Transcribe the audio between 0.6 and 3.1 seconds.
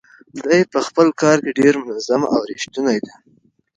په خپل کار کې ډېر منظم او ریښتونی و.